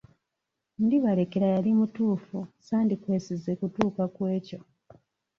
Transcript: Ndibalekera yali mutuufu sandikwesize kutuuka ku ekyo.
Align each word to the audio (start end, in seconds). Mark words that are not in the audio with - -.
Ndibalekera 0.83 1.47
yali 1.55 1.69
mutuufu 1.79 2.37
sandikwesize 2.67 3.51
kutuuka 3.59 4.03
ku 4.15 4.21
ekyo. 4.37 4.59